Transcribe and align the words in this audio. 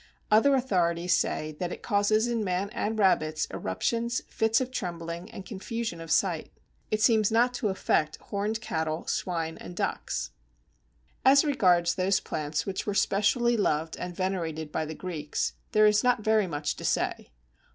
Other 0.31 0.55
authorities 0.55 1.13
say 1.13 1.55
that 1.59 1.71
it 1.71 1.83
causes 1.83 2.25
in 2.25 2.43
man 2.43 2.71
and 2.71 2.97
rabbits 2.97 3.47
eruptions, 3.53 4.23
fits 4.27 4.59
of 4.59 4.71
trembling, 4.71 5.29
and 5.29 5.45
confusion 5.45 6.01
of 6.01 6.09
sight. 6.09 6.51
It 6.89 7.03
seems 7.03 7.31
not 7.31 7.53
to 7.53 7.67
affect 7.69 8.17
horned 8.17 8.61
cattle, 8.61 9.05
swine, 9.05 9.59
and 9.59 9.75
ducks. 9.75 10.31
As 11.23 11.45
regards 11.45 11.93
those 11.93 12.19
plants 12.19 12.65
which 12.65 12.87
were 12.87 12.95
specially 12.95 13.55
beloved 13.57 13.95
and 13.97 14.15
venerated 14.15 14.71
by 14.71 14.85
the 14.85 14.95
Greeks, 14.95 15.53
there 15.71 15.85
is 15.85 16.03
not 16.03 16.21
very 16.23 16.47
much 16.47 16.75
to 16.77 16.83
say. 16.83 17.29